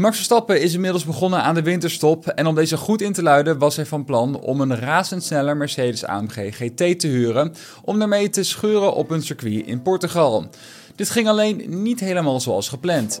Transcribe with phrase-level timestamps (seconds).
[0.00, 3.58] Max Verstappen is inmiddels begonnen aan de winterstop en om deze goed in te luiden
[3.58, 8.42] was hij van plan om een razendsnelle Mercedes AMG GT te huren om daarmee te
[8.42, 10.48] scheuren op een circuit in Portugal.
[10.94, 13.20] Dit ging alleen niet helemaal zoals gepland.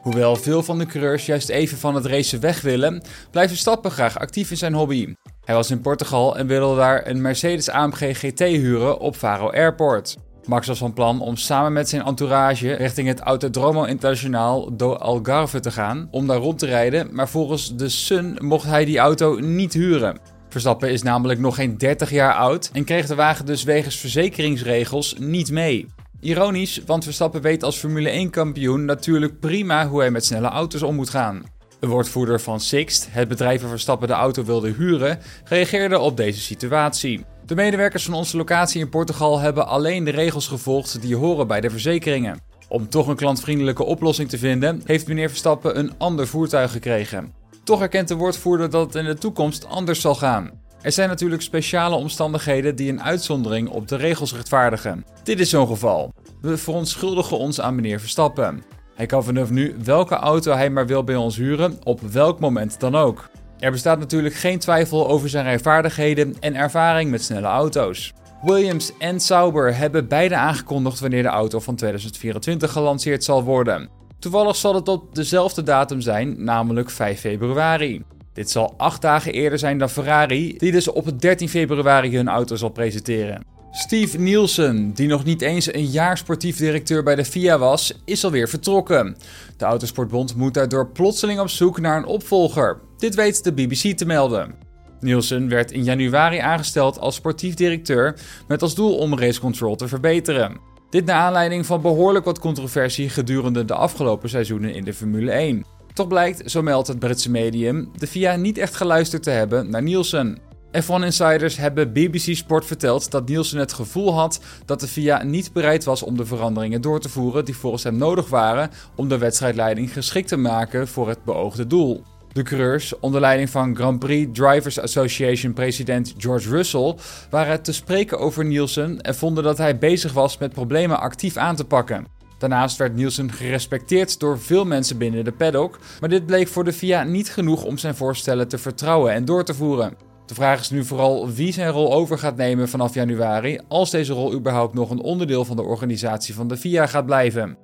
[0.00, 4.18] Hoewel veel van de coureurs juist even van het racen weg willen, blijft Verstappen graag
[4.18, 5.14] actief in zijn hobby.
[5.44, 10.16] Hij was in Portugal en wilde daar een Mercedes AMG GT huren op Faro Airport.
[10.46, 15.60] Max was van plan om samen met zijn entourage richting het Autodromo Internacional do Algarve
[15.60, 19.38] te gaan om daar rond te rijden, maar volgens de Sun mocht hij die auto
[19.40, 20.18] niet huren.
[20.48, 25.14] Verstappen is namelijk nog geen 30 jaar oud en kreeg de wagen dus wegens verzekeringsregels
[25.18, 25.86] niet mee.
[26.20, 30.94] Ironisch, want Verstappen weet als Formule 1-kampioen natuurlijk prima hoe hij met snelle auto's om
[30.94, 31.55] moet gaan.
[31.80, 36.40] Een woordvoerder van Sixt, het bedrijf waar Verstappen de auto wilde huren, reageerde op deze
[36.40, 37.24] situatie.
[37.46, 41.60] De medewerkers van onze locatie in Portugal hebben alleen de regels gevolgd die horen bij
[41.60, 42.40] de verzekeringen.
[42.68, 47.32] Om toch een klantvriendelijke oplossing te vinden, heeft meneer Verstappen een ander voertuig gekregen.
[47.64, 50.50] Toch erkent de woordvoerder dat het in de toekomst anders zal gaan.
[50.80, 55.04] Er zijn natuurlijk speciale omstandigheden die een uitzondering op de regels rechtvaardigen.
[55.22, 56.12] Dit is zo'n geval.
[56.40, 58.62] We verontschuldigen ons aan meneer Verstappen.
[58.96, 62.80] Hij kan vanaf nu welke auto hij maar wil bij ons huren, op welk moment
[62.80, 63.28] dan ook.
[63.58, 68.12] Er bestaat natuurlijk geen twijfel over zijn rijvaardigheden en ervaring met snelle auto's.
[68.42, 73.88] Williams en Sauber hebben beide aangekondigd wanneer de auto van 2024 gelanceerd zal worden.
[74.18, 78.02] Toevallig zal het op dezelfde datum zijn, namelijk 5 februari.
[78.32, 82.56] Dit zal acht dagen eerder zijn dan Ferrari, die dus op 13 februari hun auto
[82.56, 83.55] zal presenteren.
[83.78, 88.24] Steve Nielsen, die nog niet eens een jaar sportief directeur bij de FIA was, is
[88.24, 89.16] alweer vertrokken.
[89.56, 92.78] De Autosportbond moet daardoor plotseling op zoek naar een opvolger.
[92.98, 94.54] Dit weet de BBC te melden.
[95.00, 99.88] Nielsen werd in januari aangesteld als sportief directeur met als doel om race control te
[99.88, 100.60] verbeteren.
[100.90, 105.64] Dit naar aanleiding van behoorlijk wat controversie gedurende de afgelopen seizoenen in de Formule 1.
[105.92, 109.82] Toch blijkt, zo meldt het Britse medium, de FIA niet echt geluisterd te hebben naar
[109.82, 110.38] Nielsen.
[110.72, 115.52] F1 insiders hebben BBC Sport verteld dat Nielsen het gevoel had dat de FIA niet
[115.52, 119.18] bereid was om de veranderingen door te voeren die volgens hem nodig waren om de
[119.18, 122.02] wedstrijdleiding geschikt te maken voor het beoogde doel.
[122.32, 126.94] De coureurs, onder leiding van Grand Prix Drivers Association president George Russell,
[127.30, 131.56] waren te spreken over Nielsen en vonden dat hij bezig was met problemen actief aan
[131.56, 132.06] te pakken.
[132.38, 136.72] Daarnaast werd Nielsen gerespecteerd door veel mensen binnen de paddock, maar dit bleek voor de
[136.72, 140.05] FIA niet genoeg om zijn voorstellen te vertrouwen en door te voeren.
[140.26, 144.12] De vraag is nu vooral wie zijn rol over gaat nemen vanaf januari, als deze
[144.12, 147.58] rol überhaupt nog een onderdeel van de organisatie van de FIA gaat blijven.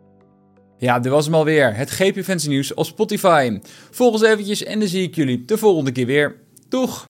[0.79, 1.77] Ja, dit was hem alweer.
[1.77, 3.61] Het GP Fancy Nieuws op Spotify.
[3.91, 6.37] Volg ons eventjes en dan zie ik jullie de volgende keer weer.
[6.69, 7.11] Doeg!